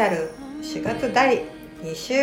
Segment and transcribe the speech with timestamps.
[0.00, 0.30] シャル
[0.62, 1.44] 4月第
[1.82, 2.14] 2週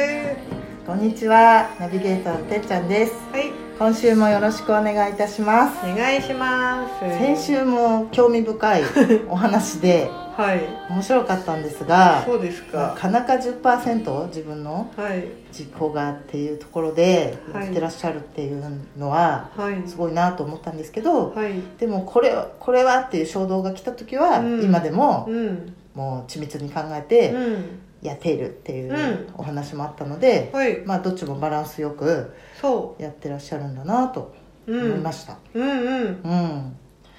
[0.83, 3.13] こんにちはナビゲーターのてっちゃんです。
[3.31, 3.51] はい。
[3.77, 5.85] 今週もよろしくお願いいたします。
[5.85, 6.99] お願いします。
[7.19, 8.82] 先週も興味深い
[9.29, 10.61] お話ではい。
[10.89, 15.25] 面白かったんですがそうですなかかなか10%自分のはい。
[15.51, 17.65] 実行がっていうところではい。
[17.65, 18.63] やってらっしゃるっていう
[18.97, 19.87] のははい。
[19.87, 21.61] すごいなと思ったんですけどはい。
[21.77, 24.63] でもこれはこれはっていう衝動が来た時はうん。
[24.63, 27.79] 今でもうんもう緻密に考えてうん。
[28.04, 29.28] やっているっていううん。
[29.36, 30.82] お話もあったのではい。
[30.86, 34.33] まあどっちもバランスよくそやってらっしゃるんだなと
[34.67, 34.86] ううん。
[34.91, 35.38] 思いました。
[35.55, 36.22] うんうん。
[36.23, 36.78] うん。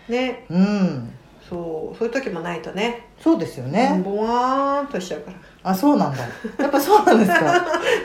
[0.09, 0.47] ね。
[0.49, 1.11] うん。
[1.51, 1.99] そう。
[1.99, 3.07] そういう時もないとね。
[3.21, 4.01] そうですよね。
[4.05, 5.39] ボワーンとしちゃうから。
[5.71, 6.19] あそうなんだ。
[6.59, 7.55] やっぱそうなんですか。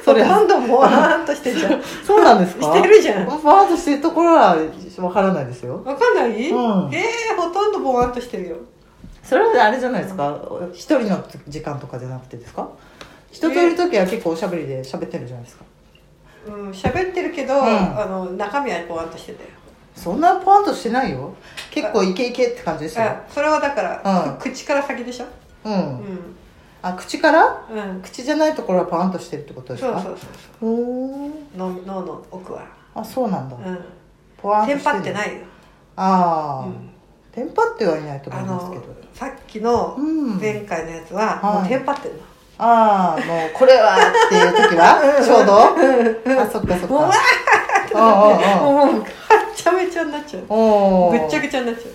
[0.04, 1.82] そ それどんどんボワーンとしてんじゃん。
[2.04, 2.64] そうなんですか？
[2.64, 3.26] してるじゃん。
[3.28, 4.58] バーッとしてるところは
[4.98, 5.84] わからないですよ。
[5.86, 6.90] わかんない、うん。
[6.92, 8.56] えー、ほとんどボワーンとしてるよ
[9.24, 10.38] それはあれじゃないですか？
[10.74, 12.70] 一人の時間とかじゃなくてですか？
[13.32, 15.66] 人といる時は結構おしゃべりで喋ってるじゃないですか。
[16.48, 18.00] うん喋ってるけど、ん。
[18.00, 19.50] あの中身はボワーンとしてたよ
[19.96, 21.34] そんなポワンとしてないよ。
[21.72, 23.06] 結構イケイケって感じですよ。
[23.06, 25.26] あそれはだから、口から先でしょ？
[25.66, 25.76] ううん。
[25.76, 26.36] ん
[26.82, 27.66] あ口から？
[27.72, 28.02] うん。
[28.02, 30.02] 口じゃないところはパンとしてるってことですか？
[30.02, 30.18] そうそう
[30.60, 32.66] そうおーそう脳脳の奥は。
[32.94, 33.56] あそうなんだ。
[33.56, 33.80] うん。
[34.38, 34.96] ポワンとテンしてる。
[34.96, 35.42] パってないよ。
[35.96, 36.93] ああ、うん
[37.34, 40.40] テンパってはいないと思あいますけのどさっきのうん。
[40.40, 41.62] 前回のやつは、はい。
[41.62, 42.22] もうテンパってるの。
[42.60, 45.02] ああもうこれはっていう時は？
[45.24, 46.40] ちょうど？
[46.42, 46.94] あそっかそっか。
[46.94, 47.12] もうわ
[47.96, 49.10] ああもうめ
[49.56, 50.44] ちゃめちゃになっちゃう。
[50.50, 51.92] おぐっちゃぐぐちゃになっちゃう。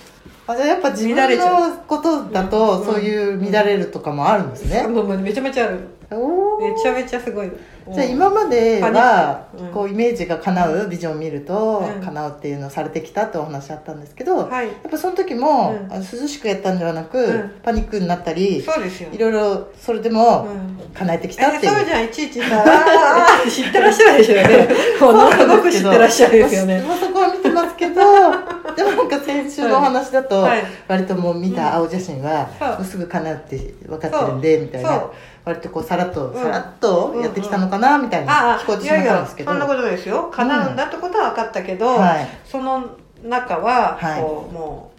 [0.48, 2.82] あじゃあやっぱ自分乱れちゃのことだとう。
[2.82, 5.80] んそういう乱れるとかもあるんですね、もうめちゃめちゃある
[6.10, 7.48] めちゃめちゃすごい。
[7.48, 7.52] の
[7.94, 12.02] じゃあ今まではこうイメージが叶うビジョンを見るとうん。
[12.02, 14.68] 叶うっていうのをされてきたってお話あったんですけどやはい。
[14.68, 17.50] っぱその時も涼しくやったんではなくうん。
[17.62, 19.10] パニックになったりそうですよ。
[19.12, 20.78] いろいろそれでもうん。
[20.94, 21.72] 叶えてきたっていう。
[21.72, 22.64] えそうじゃんいちいちさ
[23.50, 24.68] 知ってらっしゃるでしょうね。
[25.00, 26.82] ものすごく知ってらっしゃるですよね。
[26.86, 27.94] まあそこは見てますけど
[28.76, 30.62] でもなんか先週のお話だと、はい。
[30.86, 35.02] 割ともう見た青写真は、もうすぐ叶うって分かってるんでみたいな
[35.48, 36.34] 割とこうさらっと、ん。
[36.34, 39.50] さらっとやってきたのかなみたいなあ聞こえてしあいやいやまったんですけど。
[39.50, 40.30] そんなことですよ。
[40.30, 42.28] 叶うんだってことは分かったけど、はい。
[42.44, 42.84] その
[43.24, 44.20] 中ははい。
[44.20, 44.92] こう、も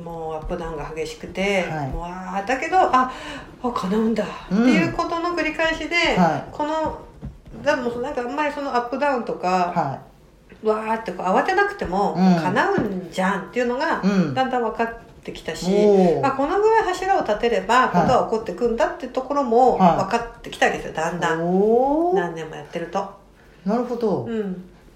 [0.00, 1.88] うもうアップダウンが激しくて、はい。
[1.88, 3.12] もうあーだけどあ
[3.62, 6.48] あ叶うんだ、うんっていうことの繰り返しで、はい。
[6.52, 7.00] この
[7.64, 9.98] でもなんかあんまりそのアップダウンとか、は
[10.62, 12.36] わーってこう慌てなくても、うん。
[12.36, 14.34] 叶うんじゃんっていうのが、うん。
[14.34, 16.26] だんだん分かってきたし、おー。
[16.26, 20.10] あこのぐらい柱を立てればことは起こってくんだってところも分はい。
[20.10, 23.08] かってきたわけですよだんだいん何年もやってると。
[23.64, 24.52] なるほど、うん。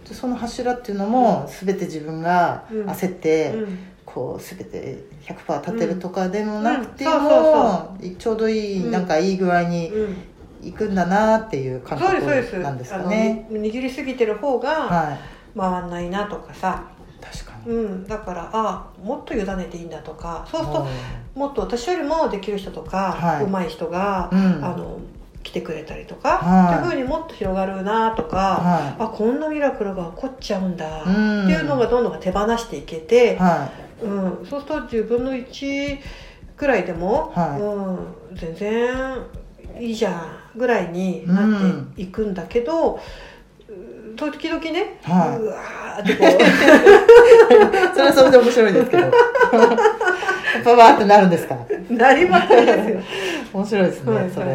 [0.09, 2.87] でその柱っていうのも全て自分がうん。
[2.87, 3.79] 焦って、うん。
[4.05, 7.13] こう全て100%立てるとかでもなくてうん。
[7.13, 8.91] うんも、ちょうどいい、うん。
[8.91, 10.17] なんかいい具合にうん。
[10.63, 12.21] いくんだなっていう感覚
[12.61, 13.49] なんですかね。
[13.51, 15.19] 握りすぎてる方がはい。
[15.59, 16.85] 回んないなとかさ、
[17.67, 20.87] うん、だからあもっと委ねていいんだとかそうすると
[21.35, 23.45] おもっと私よりもできる人とか、はい。
[23.45, 24.65] 上手い人が、うん。
[24.65, 25.01] あの
[25.43, 26.79] 来てくれたりとか、はい。
[26.79, 31.45] っていうふうにもっと広がるなとか、はあこんなミラクルが起こっちゃうんだ、うん。
[31.45, 33.39] っていうのがどんどん手放していけて
[34.01, 35.99] うん、そうすると10分の1
[36.57, 37.61] ぐらいでも、はい。
[37.61, 39.17] うん、全然
[39.81, 42.99] いいじゃんぐらいになっていくんだけど、う
[44.17, 45.43] 時々ね、はい。
[45.43, 46.29] うわーってこう。
[46.29, 46.33] い
[47.95, 49.03] それはそれで面白いですけど。
[50.53, 51.57] やっぱバーってなるんですか？
[51.89, 52.61] なりますよ。
[53.55, 54.47] 面白いですね、はいそれ。
[54.47, 54.53] は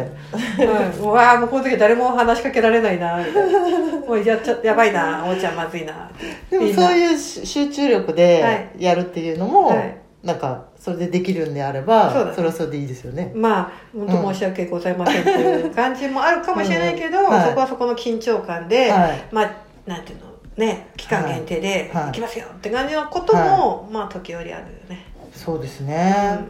[0.82, 3.18] い、うわーもうこの時誰も話しかけられないな。
[4.06, 6.08] もうやっちゃやばいなおーちゃんまずいな。
[6.50, 13.32] でもそういうし集中力はでやるっていうのも、はいなんかそれでできるんであればそそれはそれでいいですよね。
[13.34, 19.28] まあ本当申し訳ございませんっていう感じもあるかもしれないけど、そこはそこの緊張感で、はい。
[19.30, 19.56] まあ
[19.86, 20.24] なんていうの
[20.56, 22.04] ね期間限定ではい。
[22.06, 26.40] 行きますよって感じのことも、まあ時折あるよね、そうですね、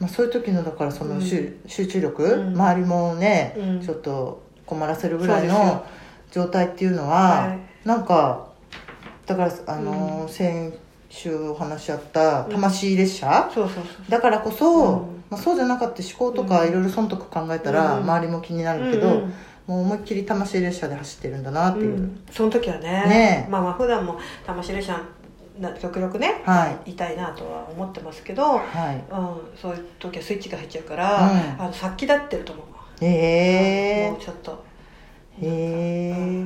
[0.00, 2.48] まあ、そういう時のだからその集,、集中力、うん。
[2.54, 3.80] 周りもね、うん。
[3.80, 5.86] ちょっと困らせるぐらいの
[6.32, 7.86] 状態っていうのは、はい。
[7.86, 8.48] なんか
[9.26, 10.72] だからあのー、先
[11.16, 15.22] 週お話し合った魂列車、そうそうそうだからこそ、うん。
[15.30, 16.68] まあ、そうじゃなかった思考とかうん。
[16.68, 18.02] いろいろ損得考えたら、うん。
[18.02, 19.32] 周りも気になるけど、うん
[19.66, 22.24] もう思いっきり魂列車で走ってるんだなっていう、うん。
[22.30, 24.16] その時はねねまあまあ普段も
[24.46, 25.02] 魂列車
[25.58, 26.92] な極力ね、はい。
[26.92, 29.04] いたいなとは思ってますけど、はい。
[29.10, 31.62] うん、そういう時はスイッチが入っちゃうから、うん。
[31.62, 34.10] あの殺気立ってると思うへえ。
[34.10, 34.64] もうちょっと。
[35.40, 36.44] へえ。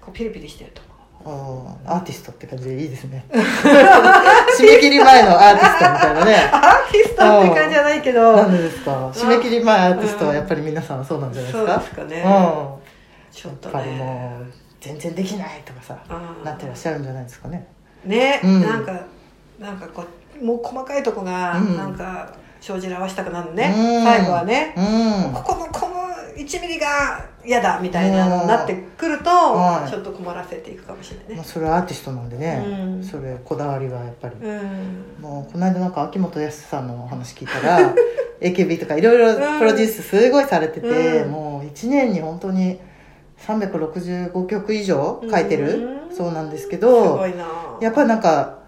[0.00, 0.82] こうピリピリしてると
[1.24, 3.24] アーティストって感じでいいですね。
[3.32, 6.50] 締め切り前のアーティストみたいなね。
[6.52, 8.36] アーティストって感じじゃないけど。
[8.36, 8.90] なんでですか？
[9.10, 13.32] 締め切り前アーティストはやっぱり皆さんそうなんじゃないですそうかですかね、うん。
[13.32, 16.44] ちょっとやっぱりねもう全然できないとかさうん。
[16.44, 17.66] なってらっしゃるんじゃないですかね。
[18.04, 18.62] ね、うん。
[18.62, 18.92] なんか
[19.58, 20.04] なんかこ
[20.40, 21.76] うもう細かいとこがうん。
[21.76, 22.28] なんか
[22.60, 24.04] 生じらわしたくなるね、うん。
[24.04, 24.80] 最後はね、う
[25.30, 25.32] ん。
[25.32, 25.97] ここのこの
[26.38, 31.34] 1ミリが嫌だみたいなのになってくると、はいちょっと困らせていくかもしれないね。
[31.36, 33.04] まあ、それはアーティストなんでね、うん。
[33.04, 35.16] それこだわりがやっぱり、うん。
[35.20, 37.94] もうこの間なんか秋元康さんのお話聞いたら
[38.40, 40.88] AKB とかいろいろプロデュースすごいされてて、
[41.22, 41.30] うん。
[41.30, 42.78] もう1年に本当に
[43.40, 47.22] 365曲以上書いてる、うんそうなんですけすど
[47.82, 48.60] やっぱりなんか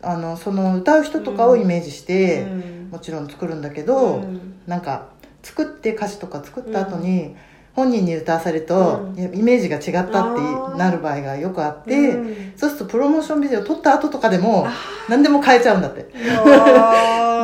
[0.00, 2.74] あのその歌う人とかをイメージして、うん。
[2.90, 4.54] もちろん作るんだけど、うん。
[4.66, 5.08] なんか
[5.44, 7.36] 作って歌詞とか作った後に、
[7.74, 9.34] 本人に歌わされると、うん。
[9.34, 14.72] イメージが違ったってなる場合がよくあって、うんそうするとプロモーションビデオ撮った後とかでもあ
[15.08, 16.06] 何でも変えちゃうんだって。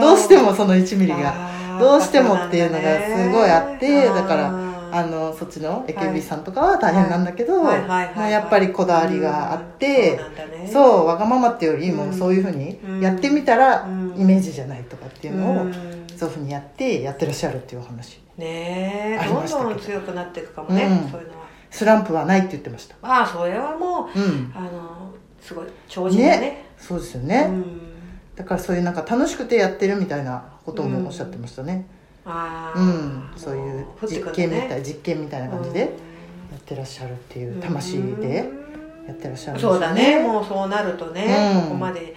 [0.01, 1.35] どうしてもその1ミリが。
[1.81, 2.83] どうしてもっていうのが
[3.17, 10.21] すごいあってだからあのそっちの AKB さんとかは大変なんだけど、まあやっぱりこだわりがあって、
[10.61, 10.69] うん。
[10.69, 11.07] そうね。
[11.07, 12.13] わがままっていうよりもうん。
[12.13, 14.15] そういうふうにやってみたらうん。
[14.19, 15.67] イメージじゃないとかっていうのを
[16.25, 18.21] うんそういうふうにやってやってらっしゃるっていうお話。
[18.37, 19.59] ねえどんど。
[19.65, 21.11] どん強くなっていくかもね、うん。
[21.11, 21.47] そういうのは。
[21.71, 22.97] スランプはないって言ってました。
[23.01, 24.53] まあそれはもううん。
[24.55, 26.65] あのすごい超人だね。
[26.81, 27.81] そうですよね、うん、
[28.35, 31.87] だからそういうなんか楽しくてやってるみたいなこともおっしゃってましたね。
[32.25, 35.87] ああ、うん、そういう実験みたい実験みたいな感じでや
[36.57, 38.51] ってらっしゃるっていう魂で
[39.07, 40.21] やってらっしゃるんですよそうだね。
[40.21, 41.63] もうそうなるとね、うん。
[41.63, 42.15] ここまで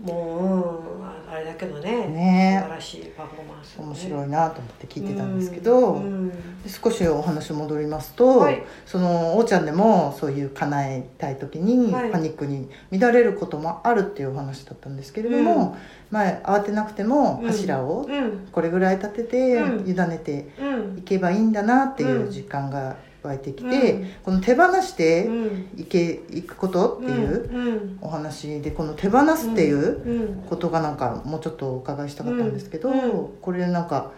[0.00, 2.58] もう、うん、あれだけどねね。
[2.62, 8.62] 素晴らしいパフォーマンス、面白いなと思って聞いてたんですけど、うんで少しお話戻りますと、はい。
[8.84, 12.10] そのおーちゃんでもそういう叶えたい時にはい。
[12.10, 15.76] パニックに乱れることもあるっていうお話だったんですけれども、
[16.10, 17.46] まあ、慌てなくてもうん。
[17.46, 18.48] 柱をうん。
[18.52, 19.88] これぐらい立ててうん。
[19.88, 20.98] 委ねてうん。
[20.98, 22.96] いけばいいんだなっていう実感が
[23.26, 25.68] 湧いてきて、この手放してうん。
[25.76, 27.98] いけいくことっていううん。
[28.00, 30.44] お話でこの手放すっていううん。
[30.48, 33.00] ことがなんかもうちょっとお伺いしたかったんですけど、うん。
[33.00, 34.12] うんこれなんか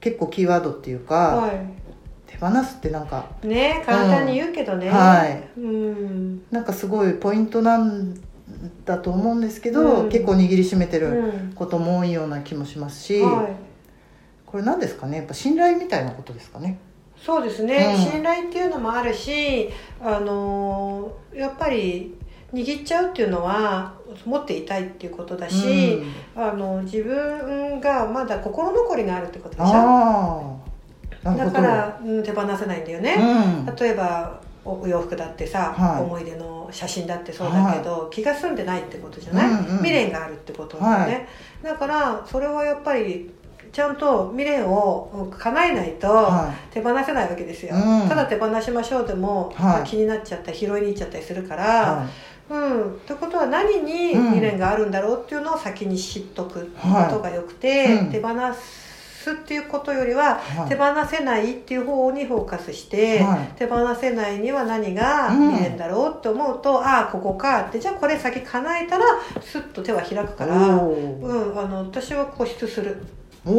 [0.00, 1.52] 結構キーワードっていうか、は
[2.26, 5.42] 手放すってなんかいね簡単に言うけどね、はい。
[5.58, 6.42] うん。
[6.50, 8.14] なんかすごいポイントなん
[8.84, 10.08] だと思うんですけど、うん。
[10.10, 11.52] 結構握りしめてうるん。
[11.54, 13.56] ことも多いような気もしますし、はい。
[14.46, 15.16] これ何ですかね？
[15.16, 16.78] やっぱ信頼みたいなことですかね？
[17.24, 18.12] そうですね、うん。
[18.12, 19.70] 信頼っていうのもあるし
[20.02, 22.14] あのやっぱり
[22.52, 23.94] 握っちゃうっていうのは
[24.26, 26.02] 持っていたいっていうことだし、
[26.36, 26.42] うん。
[26.42, 30.60] あの自分がまだ心残りがあるってことでしょ。
[31.24, 33.16] だから、うん、手放せないんだよね、
[33.66, 33.74] うん。
[33.76, 36.02] 例えばおお洋服だってさ、はい。
[36.02, 39.76] 思い出の写真だってそうだけど、気が済んでないってことじゃない、うんうん。
[39.78, 41.26] 未練があるってことだよね、
[41.62, 43.30] だからそれはやっぱり
[43.74, 48.08] ちゃんと未練を叶えないと、は手放せないわけですよ、うん。
[48.08, 49.54] ただ手放しましょうでも、はい。
[49.56, 52.06] まあ気になっちゃったり拾いに行っちゃったりするかいら、は
[52.50, 52.92] うん。
[52.92, 54.24] ってことは何にうん。
[54.26, 58.10] 未練があるんだろうっていうのを先に知っとくことがよくて、はいうん。
[58.12, 60.68] 手放すっていうことよりは、はい。
[60.68, 63.48] 手放せないっていう方にフォーカスして、はい。
[63.58, 65.50] 手放せないには何がうん。
[65.50, 67.62] 未練だろうって思うと、ああここか。
[67.62, 69.04] ってじゃあこれ先叶えたら
[69.42, 73.02] スッと手は開くから、おうん、あの私は固執する。
[73.23, 73.50] お手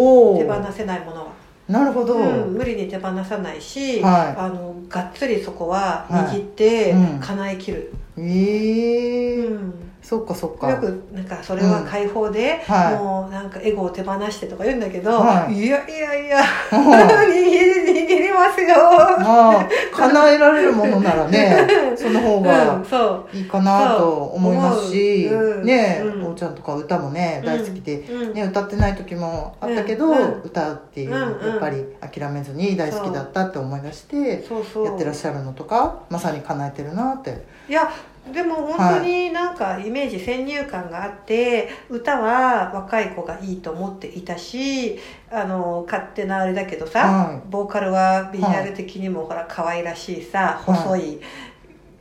[0.47, 1.25] 放せないもの。
[1.25, 1.31] は。
[1.67, 4.39] なるほど、うん、無理に手放さないし、はい。
[4.39, 7.19] あのがっつりそこは握ってはいうん。
[7.19, 9.73] 叶えきる、ええうん
[10.05, 10.69] そっかそっか。
[10.69, 12.95] よくなんかそれは解放で、はい。
[12.95, 15.53] もうなんかエゴを手放してとか言うんだけど、はい。
[15.55, 18.75] い、やいやいやはい握り握りますよ。
[19.19, 22.85] まあ叶えられるものならね その方うんが
[23.33, 25.39] いいかなと思いますし、そう。
[25.61, 26.23] んねうん。
[26.25, 28.33] おーちゃんとか歌もね大好きで、うん。
[28.35, 30.41] ね、歌ってない時もあったけど、うんうん。
[30.43, 31.49] 歌うっていう、うんうん。
[31.49, 34.85] やっぱり諦めずに大好きだったって思い出してそうそう。
[34.85, 37.43] やってらっしゃるのとかまさに叶えてるなって。
[37.67, 37.89] いや
[38.33, 44.97] でも本当になんかイメージ先入観があって歌は若い子がいいと思っていたし
[45.31, 47.41] あの勝手なあれだけどさ、はい。
[47.49, 50.75] ボーカルはビジュアル的にもほら可愛らしいさ、はい。
[50.75, 51.19] 細い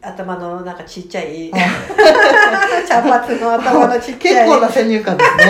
[0.00, 1.62] 頭のなんかちっちゃい、はい。
[2.88, 4.49] 茶髪の頭のちっち結ゃい。
[4.49, 5.45] 構な先入観ですね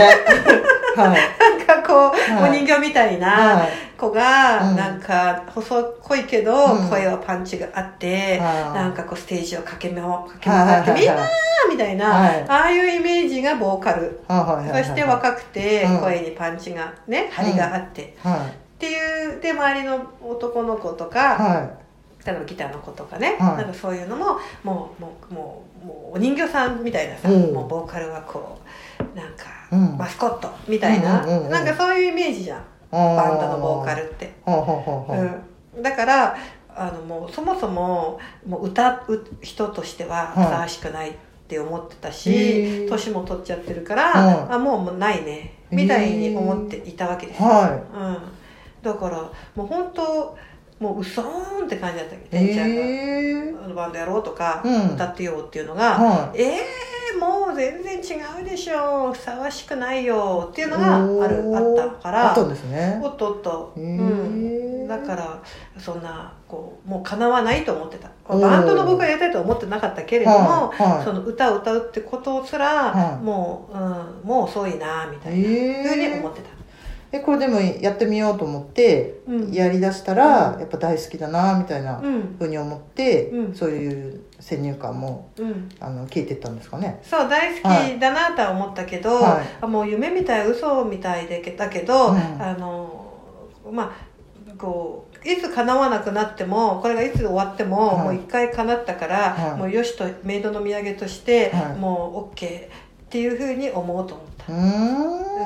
[0.97, 1.21] はい。
[1.59, 2.51] なんかこう、はい。
[2.51, 3.69] お人形みたいなはい。
[3.99, 4.77] 子が、うん。
[4.77, 6.89] なんか細っこいけど、うん。
[6.89, 8.79] 声はパンチがあって、はい。
[8.79, 11.31] なんかこうステージを駆け回駆け回って、みんなはい
[11.71, 12.45] みたいな、はい。
[12.49, 14.35] ああいうイメージがボーカル、そ
[14.85, 16.01] して若くてうん。
[16.01, 21.84] 声にパンチがね張りがあって、はっていうで周りの男の子といか、は
[22.25, 23.57] 例えばギターの子とかね、はい。
[23.59, 27.54] なんかそういうのももうもうもうもうお人形さんみたいなさ、うん。
[27.54, 28.59] もうボーカルはこ
[28.99, 29.99] うなんか、うん。
[29.99, 32.64] マスコットみたいな、うんうんなんかそういうイメージじゃん。
[32.90, 36.37] ババンドのボーカルって、うん、だから
[36.76, 41.14] あのもうそもそももう歌う人としてはふさわしくないっ
[41.49, 42.88] て思ってたへしー。
[42.88, 44.54] 年、も取っちゃってるから、はい。
[44.54, 48.21] あもうもうないねみたいに思っていたわけですよ、は
[48.83, 49.19] うん、だから
[49.57, 50.37] もう本当
[50.85, 52.17] もううそーんって感じだった。
[52.17, 54.95] けどえあのバンドやろうとか、うん。
[54.95, 59.11] 歌ってよっていうのが、はえー、もう全然違うでしょ。
[59.14, 63.00] ふさわしくないよっていうのがあるあったからあったんですね。
[63.03, 65.43] おっとおっと、へうーん、だから
[65.79, 68.11] そんなこうもうかなわないと思ってた。
[68.29, 70.73] バンドの僕がやりたいとは思ってなかったけれども、
[71.03, 73.25] その歌を歌うってことすら、はい。
[73.25, 76.49] もう、うん、もう遅いなみたいなへふうにえ思ってた、
[77.16, 79.52] えこれでもやってみようと思ってうん。
[79.52, 80.61] やりだしたらうん。
[80.61, 82.37] やっぱ大好きだなみたいなうん。
[82.37, 83.54] ふうに思ってうん。
[83.54, 87.00] そういう先入観もうん、あの聞いてったんですかね。
[87.04, 89.47] そう大好きだなとは思ったけど、はい。
[89.61, 92.16] あもう夢みたい嘘みたいでだけど、うん。
[92.42, 93.14] あの
[93.71, 98.04] まあこういつ叶わなくなってもこれがいつ終わっても、はい。
[98.06, 99.59] もう一回叶ったから、はい。
[99.59, 101.78] もうよしとメイドの土産として、はい。
[101.78, 102.68] もう OK
[103.07, 104.35] っていうふうに思おうと思った。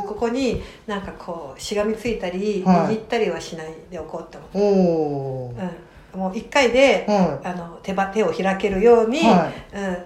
[0.06, 2.94] ここになんかこうしがみついたり、はい。
[2.94, 9.50] 握ったりはしないでおこうって思おおう、うん、もう一回で、はあの手ば手を開けるように、は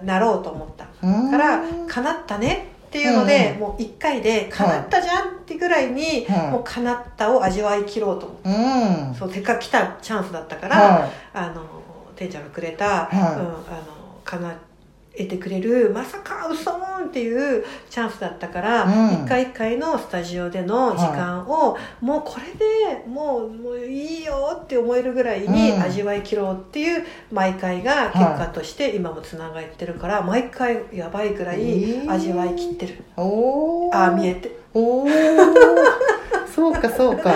[0.01, 0.85] うん、なろうと思った。
[0.85, 3.59] から叶ったねっていうので、うん。
[3.59, 6.51] もう一回で叶ったじゃんってぐらいに、はい。
[6.51, 9.15] もう叶ったを味わい切ろうと思って、うん。
[9.15, 11.63] そうせっかく来たチャンスだったから、はあの
[12.15, 13.15] てんちゃんがくれた、はい。
[13.15, 14.53] うん、あの叶
[15.15, 19.13] えてくれるまさかうそーんっていうチャンスだったから、うん。
[19.25, 25.81] 一回一回のスタジオでの時間を、もうこれでもうもういいよって思えるぐらいにうん。
[25.81, 35.07] 味わい切ろうっていう毎回が結果として今もつながってるから、毎回やばいぐらい味わい切ってる、おおああ見えておお
[36.53, 37.33] そうかそうか。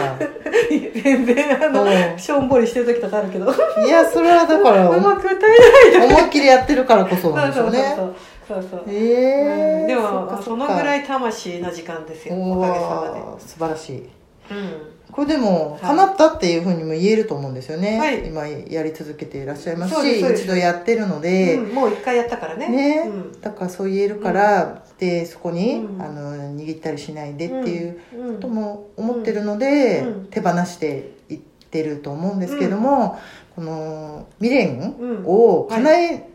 [1.03, 2.19] 全然あのうん。
[2.19, 3.45] しょんぼりしてる時とかあるけど。
[3.47, 7.93] ういやそれはだから思まく歌えないいっきりやってるからこそなんでしょうね。
[7.95, 8.15] そう
[8.47, 9.87] そうそうそうそうええうん。
[9.87, 13.19] でもそのぐらいい魂の時間ですよおおかげさまで。
[13.19, 14.09] ー素晴らしい。
[14.51, 15.81] うんこれでもはい。
[15.81, 18.27] 叶ったっていうふうにも言えると思うんですよね、はい。
[18.27, 22.67] 今やり続けていらっしゃいますし一度やってるので、うんもう一回やったからね。
[22.69, 23.03] ね。
[23.07, 23.41] うん。
[23.41, 26.01] だからそう言えるから、でそこに、うん。
[26.01, 28.35] あの握ったりしないでっていううん。
[28.35, 30.27] ことも思ってるので、うん。
[30.29, 33.17] 手放していってると思うんですけども、
[33.55, 35.25] この未練うん。
[35.25, 36.29] を叶え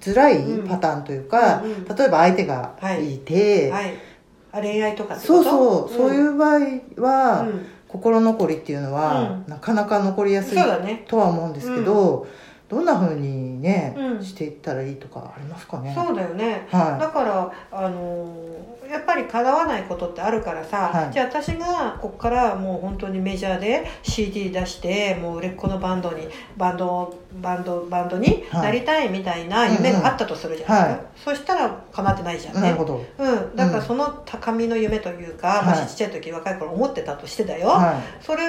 [0.00, 1.70] づらいパターンというか、うん。
[1.70, 1.84] うん。
[1.84, 3.18] 例えば相手がい。
[3.18, 3.94] て、はい。
[4.52, 6.60] あ恋愛とかそうそう、そういうう場合
[6.96, 10.58] は、ん心残りっていうのは、うなかなか残りやすい
[11.08, 12.26] とは思うんですけど、
[12.68, 14.24] どんな風にね、うん。
[14.24, 15.92] していったらいいとかありますかね？
[15.94, 16.66] そうだよね。
[16.70, 21.12] はだからあのーやっぱり叶わないことってあるからさ、はい。
[21.12, 32.60] じゃあ私がここからもう本当にメジャーで CD 出してもう売れっ子のバンドにバンドバンドバンドになりたいみたいな夢があったとするじゃないですか、そしたら叶ってないじゃんね。
[32.60, 33.04] いなるほど。
[33.18, 35.80] うん、だからその高みの夢というか、はい。
[35.80, 38.44] もしちっちゃい時若い頃思ってたとしてだよ、はそれ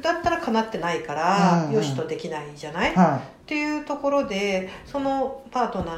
[0.00, 2.94] だったら叶ってないから、よしとできないじゃない、っ
[3.44, 4.51] ていうところで
[4.86, 5.92] そのパートナ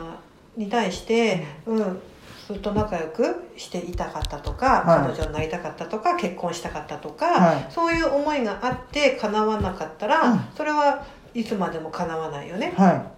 [0.56, 2.00] ーに対して、うん、
[2.46, 5.08] ずっと仲良くしていたかったとか、はい。
[5.08, 7.66] 彼女になりたかったとか結婚したかったとか、はい。
[7.70, 10.40] そういう思いがあって叶わなかったら、うん。
[10.54, 12.74] それはいつまでも叶わないよね。
[12.76, 12.80] い。
[12.80, 13.10] は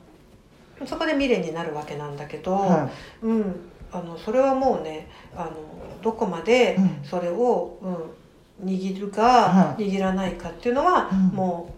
[0.86, 2.60] そこで未練になるわけなんだけど、
[3.22, 5.52] うん、あのそれはもうねあの
[6.02, 7.00] どこまでうん。
[7.04, 9.82] それを、うん、握るか、はい。
[9.90, 11.18] 握らないかっていうのは、うん。
[11.28, 11.74] も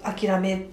[0.00, 0.68] う諦め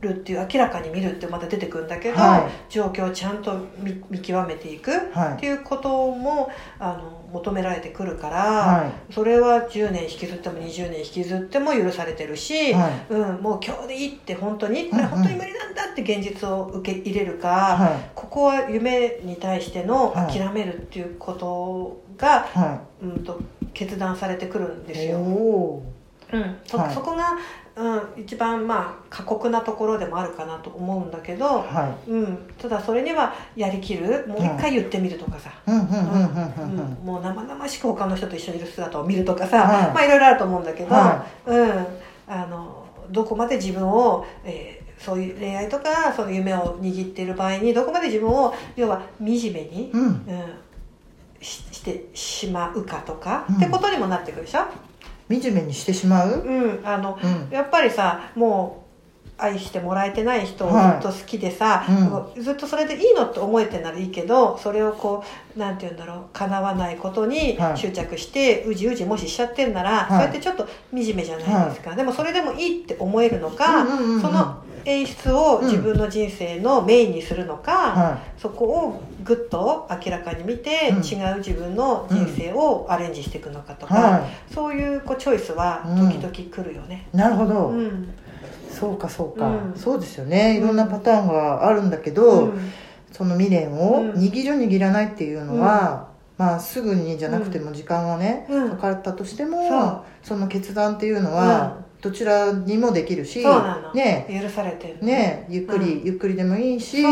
[0.00, 4.96] るっていう明らかに見るってまた出てくるんだけど、は状況をちゃんと見見極めていくい。
[4.96, 9.12] っはいていうこともあの求められてくるから、はい。
[9.12, 13.12] それは10年引きずっても20年引きずっても許されてるし、はい。
[13.12, 18.10] うん、もう今日でいいって本当にこれ本当に無理なんだって現実を受け入れるか、はい。
[18.14, 20.38] ここは夢に対してのはい。
[20.38, 23.40] 諦めるっていうことが、はうん、と
[23.74, 25.18] 決断されてくるんですいよ。
[25.18, 25.82] お
[26.32, 26.58] うん。
[26.64, 26.94] そはい。
[26.94, 27.36] そこが、
[27.78, 36.80] うん、一番まあ過酷なところでもあるかなと思うんだけど、ーはうん、ただそれにはやりきるもう一回言ってみるとかさ、いうんうんうんうんうん。
[36.80, 39.94] うんもう生々しく他の人と一緒にいる姿を見るとかさ、はい。
[39.94, 41.86] まあいろいろあると思うんだけど、はうん、
[42.26, 50.02] あのどこまで自分を、えーそういう恋愛とかその夢を握っている場合にどこまで自分を要は惨めに、うん。
[50.02, 50.22] うん、
[51.40, 53.56] ししてしまうかとか、うん。
[53.56, 54.62] ってことにもなってくるでしょ、
[55.28, 56.42] 惨めにしてしまう？
[56.44, 57.48] うん、あのうん。
[57.50, 58.88] やっぱりさもう
[59.40, 60.98] 愛してもらえてない人をずはい。
[60.98, 61.86] っと好きでさ、
[62.36, 65.22] うずっとそれでいいのって思えてならいいけどそれをこ
[65.56, 67.78] うなんて言うんだろう叶わないことにはい。
[67.78, 70.08] 執着して、うじうじもししちゃってんなら、はい。
[70.08, 74.20] そうやってちょっと惨めじゃないですか、でもそれでもいいって思えるのか、うんうんうんうん。
[74.22, 81.04] その演出を自分の人生のメインにするのか、はそこをぐっと明らかに見て、うん。
[81.04, 87.06] 違う自分の人生をアレンジしていくのかとか、はそういうこうチョイスは時々来るよね。
[87.12, 88.08] いなるほど、うん。
[88.70, 89.74] そうかそうか、うん。
[89.76, 90.56] そうですよね。
[90.56, 92.72] いろんなパターンがあるんだけど、うん。
[93.12, 94.10] その未練をうん。
[94.12, 98.70] 握る握らないっていうのは、まあすぐにじゃなくても時間がね、うん。
[98.70, 103.44] かかったとしても、その決断っていうのはどちらにもできるし、
[103.94, 104.26] ね。
[104.42, 105.46] 許されてるね。
[105.48, 106.06] ゆっくり、うん。
[106.06, 107.02] ゆっくりでもいいし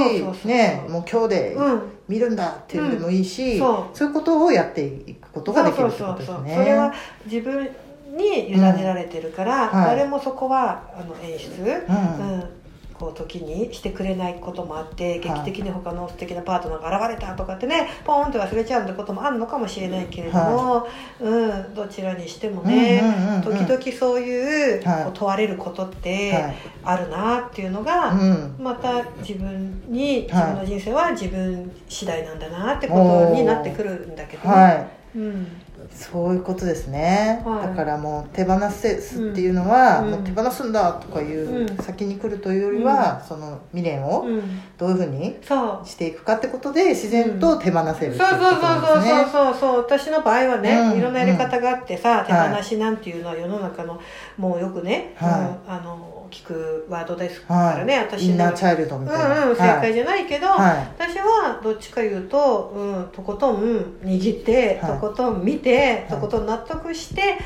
[0.44, 0.84] ね。
[0.88, 1.82] もう今日でうん。
[2.08, 3.58] 見るんだっていうのでもいいし、うん。
[3.58, 3.96] そう。
[3.96, 6.54] そういうことをやっていくことができるってことですね。
[6.54, 6.92] それは
[7.24, 7.68] 自分
[8.16, 9.68] に委ねられてるから、うん。
[9.70, 9.96] はい。
[9.96, 12.34] 誰もそこはあの演出、うん。
[12.34, 12.55] うん
[12.98, 20.86] こう時にしてくれないこともあって劇的に他の素敵なパートナーが現れたとかってねポーンって忘れちゃうってこともあるのかもしれないけれども、
[21.20, 23.02] うん、どちらにしてもね、
[23.44, 26.54] 時々そういう,、はいこう問われることってはい。
[26.84, 28.54] あるなっていうのが、うん。
[28.58, 30.46] また自分にはい。
[30.46, 35.46] 自分の人生は自分次第なんだなってことになってくるんだけどね、はいうん。
[35.90, 37.68] そういうことですね、はい。
[37.68, 38.88] だからもう手放す
[39.30, 40.10] っていうのは、うん。
[40.10, 44.42] もう手放すんだとかいううん先に来るというよりは、その未練をうん、
[44.78, 49.30] どういうふうにそうしていくかってことで自然と手放せるっていうそうそうそうそう。
[49.30, 49.54] そう。
[49.60, 50.98] そう私の場合はね、うん。
[50.98, 52.26] いろんなやり方があってさ、ん。
[52.26, 54.00] 手放しなんていうのは世の中の
[54.36, 58.32] もうよくね、はうんあの聞くワードですからね、はい、私の。
[58.32, 59.44] インナーチャイルドみたいな。
[59.44, 60.78] うんうん、正はい解じゃないけど、はい。
[60.98, 64.92] 私はどっちか言うと、うん、とことん握って、はい。
[64.92, 66.10] とことん見て、い。
[66.10, 67.38] とことん納得して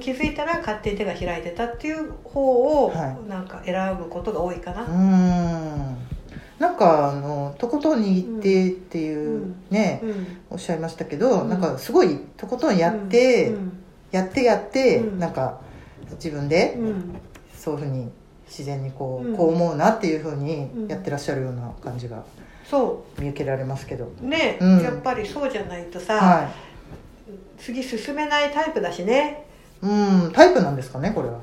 [0.00, 5.96] 気づいたら勝手に手が開いてたっていう方を、はなんか選ぶことが多いかな、うーん。
[6.58, 10.26] なんかあのとことん握ってっていううんね、うん。
[10.50, 11.48] おっしゃいましたけど、うん。
[11.48, 13.72] なんかすごいとことんやって、うん。
[14.12, 15.18] やってやって、うん。
[15.18, 15.60] なんか
[16.12, 17.20] 自分でうん。
[17.54, 18.10] そういうふうに
[18.50, 19.36] 自然にこう,、うん。
[19.36, 20.88] こう思うなっていうふうにうん。
[20.88, 22.22] やってらっしゃるような感じが
[22.70, 24.80] そ見受けられますけど、うね、うん。
[24.80, 26.50] やっぱりそうじゃないとさ、は
[27.58, 29.46] 次進めないタイプだしね。
[29.82, 30.32] いうん。
[30.32, 31.38] タイプなんですかねこれは。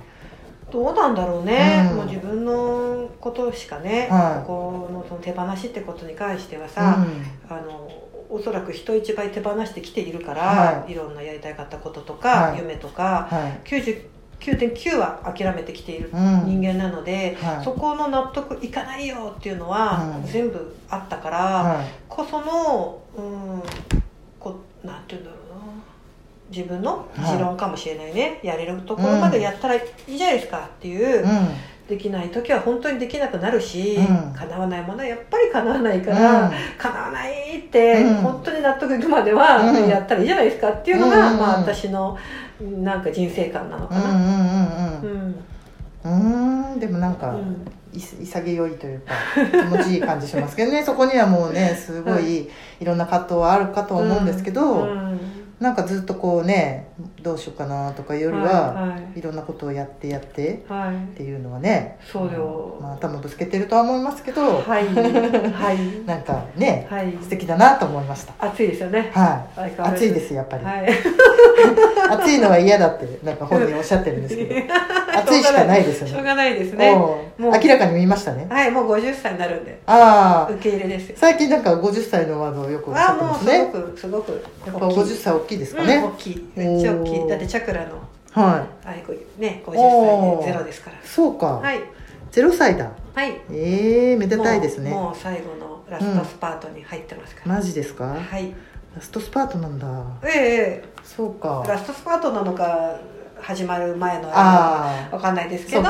[0.72, 1.98] どうなんだろうね、うん。
[1.98, 4.48] もう自分のことしかね、はい。
[4.48, 7.56] ここのその手放しってことに関してはさ、うん。
[7.56, 7.90] あの
[8.30, 10.94] おそらく人一倍手放してきているから、、はい。
[10.94, 12.58] ろんなやりたかったこととか、はい。
[12.60, 13.60] 夢とかはい
[14.40, 16.46] 99.9は諦めてきているうん。
[16.46, 17.64] 人間なので、はい。
[17.64, 20.32] そこの納得いかないよっていうのはうん。
[20.32, 21.86] 全部あったから、はい。
[22.08, 23.62] こそのうん
[24.40, 25.48] こなんていうんだろうな。
[26.50, 31.28] 自分の持論かもしれないね、やれるところまでやったらいいじゃないですかっていう、うん。
[31.90, 34.34] できない時は本当にできなくなるし、うん。
[34.34, 36.52] 叶わないものはやっぱり叶わないから、うん。
[36.78, 38.16] 叶わないって、うん。
[38.16, 39.88] 本当に納得いくまではうん。
[39.88, 41.40] やったらいいじゃないですかっていうのが、うん。
[41.40, 42.18] まあ、私の
[42.62, 44.12] なんか人生観なのかな。
[44.12, 45.36] うんうんうんうん。
[46.04, 46.72] うん。
[46.72, 47.66] うーんでもなんか、うん。
[47.94, 49.14] い潔いというか
[49.52, 50.84] 気持ちいい感じしますけどね。
[50.86, 55.20] そこにはもうねすごいいろんな葛藤はあるかと思うんですけど、うん。
[55.60, 56.87] なんかずっとこうね
[57.22, 59.20] どうしようかなとかいうよりは、はい。
[59.20, 64.88] いろんなことをやってやってっていうのはねそうよ、まあ、頭ぶつけてるとは思いますけど、はい。
[64.88, 65.78] はい。
[66.06, 67.18] なんかねはい。
[67.22, 68.34] 素敵だなと思いました。
[68.40, 69.12] 暑いですよね。
[69.14, 69.72] はい。
[69.80, 70.90] 暑いですやっぱり、はい。
[72.10, 74.56] 暑いのは嫌だってなんか本人おっしゃってるんですけど
[75.20, 76.14] 暑いしかないですよね。
[76.14, 76.58] しょうがない。
[76.58, 76.96] ですね。
[76.96, 77.44] もう。
[77.44, 78.48] 明らかに見ましたね。
[78.50, 79.80] はいもう50歳になるんで。
[79.86, 81.16] ああ受け入れですよ。
[81.18, 84.32] 最近なんか50歳のワードをよくおっしゃあもうすってますねごくすごく。
[84.66, 86.48] やっぱ50歳大きいですかうん、ね大、きい。
[86.56, 87.26] めっちゃ大きおー。
[87.26, 87.98] いだってチャクラの。
[88.32, 90.98] はあれこうね50おー歳でゼロですから。
[90.98, 91.82] いそうか、はい。
[92.32, 92.92] 0歳だ。
[93.16, 93.42] はい。
[93.52, 94.92] ええめでたいですね。
[94.92, 98.06] もうもう最後のラストスパートに入ってますから、マジですか？
[98.06, 98.54] はい。
[98.96, 99.88] ラストスパートなんだ。
[100.24, 101.64] ええそうか。
[101.68, 103.00] ラストスパートなのか
[103.40, 105.86] 始まる前のあわかんないですけど、うん、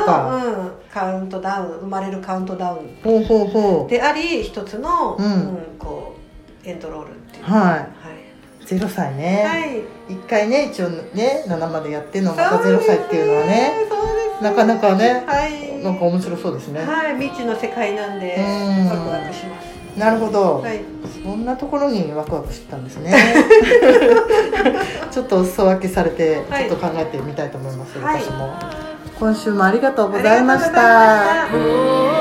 [0.94, 2.78] カウントダウン生まれるカウントダウン。
[2.78, 6.16] あほうほうほであり一つの、うんこ
[6.64, 7.44] うエンドロールっていう。
[7.44, 8.07] はい
[8.76, 9.60] はう0歳い、ね、は
[10.10, 14.42] い、一回ね一応ね7までやってんのまた0歳っていうのはねそうです。
[14.44, 15.84] ねなかなかねはい。
[15.84, 16.82] なんか面白そうですね。
[16.82, 17.16] はい。
[17.20, 18.86] 未知の世界なんでうん。
[18.88, 19.68] ワクワクします。
[19.98, 20.82] なるほど、はい。
[21.24, 23.16] そんなところにワクワクしてたんですね。
[25.12, 26.68] ちょっとお裾分けされてはい。
[26.68, 28.22] ちょっと考えてみたいと思います、はい。
[28.22, 28.88] 私も。
[29.20, 32.17] 今週もありがとうございました